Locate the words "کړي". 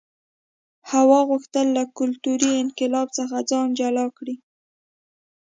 4.17-4.35